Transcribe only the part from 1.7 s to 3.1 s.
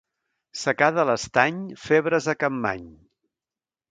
febres a Capmany.